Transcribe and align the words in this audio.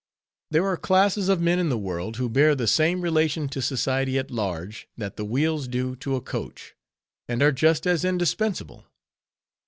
There 0.49 0.65
are 0.65 0.77
classes 0.77 1.29
of 1.29 1.39
men 1.41 1.59
in 1.59 1.69
the 1.69 1.77
world, 1.77 2.15
who 2.17 2.27
bear 2.27 2.55
the 2.55 2.65
same 2.65 3.01
relation 3.01 3.47
to 3.49 3.61
society 3.61 4.17
at 4.17 4.31
large, 4.31 4.87
that 4.97 5.15
the 5.15 5.23
wheels 5.23 5.67
do 5.67 5.95
to 5.97 6.15
a 6.15 6.21
coach: 6.21 6.73
and 7.27 7.43
are 7.43 7.51
just 7.51 7.85
as 7.85 8.03
indispensable. 8.03 8.85